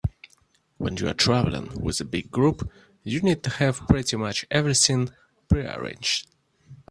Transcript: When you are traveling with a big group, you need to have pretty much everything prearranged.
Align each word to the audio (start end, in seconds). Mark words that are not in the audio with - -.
When 0.79 0.97
you 0.97 1.07
are 1.09 1.13
traveling 1.13 1.79
with 1.79 2.01
a 2.01 2.05
big 2.05 2.31
group, 2.31 2.67
you 3.03 3.21
need 3.21 3.43
to 3.43 3.51
have 3.51 3.87
pretty 3.87 4.15
much 4.17 4.47
everything 4.49 5.11
prearranged. 5.47 6.25